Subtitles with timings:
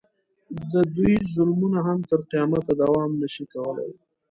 [0.71, 3.89] د دوی ظلمونه هم تر قیامته دوام نه شي کولی.